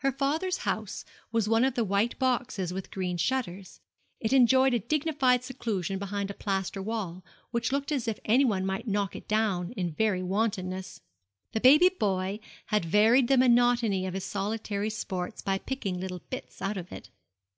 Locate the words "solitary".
14.26-14.90